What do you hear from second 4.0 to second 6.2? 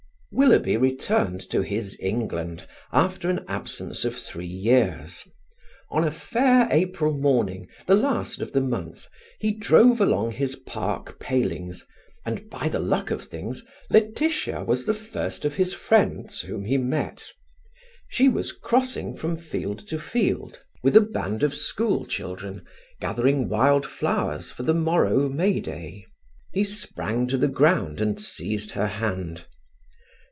of three years. On a